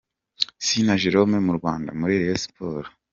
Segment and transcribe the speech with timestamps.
[0.65, 2.89] Sina Jérôme mu Rwanda, muri Rayon Sports.